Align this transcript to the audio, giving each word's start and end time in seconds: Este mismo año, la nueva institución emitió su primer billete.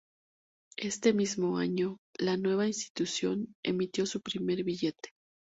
Este 0.79 1.13
mismo 1.13 1.59
año, 1.59 1.99
la 2.17 2.35
nueva 2.35 2.65
institución 2.65 3.53
emitió 3.61 4.07
su 4.07 4.19
primer 4.21 4.63
billete. 4.63 5.11